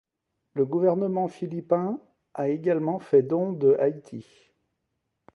Le 0.55 0.65
Gouvernement 0.65 1.27
philippin 1.27 2.01
a 2.33 2.49
également 2.49 2.97
fait 2.97 3.21
don 3.21 3.53
de 3.53 3.75
à 3.79 3.83
Haïti. 3.83 4.51